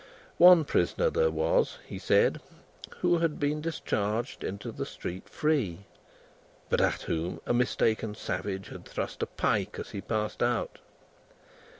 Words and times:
One 0.39 0.65
prisoner 0.65 1.11
there 1.11 1.29
was, 1.29 1.77
he 1.85 1.99
said, 1.99 2.41
who 3.01 3.19
had 3.19 3.39
been 3.39 3.61
discharged 3.61 4.43
into 4.43 4.71
the 4.71 4.83
street 4.83 5.29
free, 5.29 5.85
but 6.69 6.81
at 6.81 7.03
whom 7.03 7.39
a 7.45 7.53
mistaken 7.53 8.15
savage 8.15 8.69
had 8.69 8.85
thrust 8.85 9.21
a 9.21 9.27
pike 9.27 9.77
as 9.77 9.91
he 9.91 10.01
passed 10.01 10.41
out. 10.41 10.79